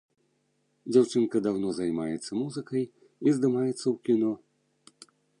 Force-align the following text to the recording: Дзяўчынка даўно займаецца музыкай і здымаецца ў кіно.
Дзяўчынка 0.93 1.41
даўно 1.47 1.69
займаецца 1.79 2.31
музыкай 2.39 2.83
і 2.85 3.27
здымаецца 3.35 3.83
ў 3.83 3.93
кіно. 4.09 4.31